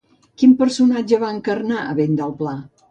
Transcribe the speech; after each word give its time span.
Quin 0.43 0.55
personatge 0.61 1.21
va 1.25 1.31
encarnar 1.37 1.81
a 1.87 1.97
Ventdelplà? 2.03 2.61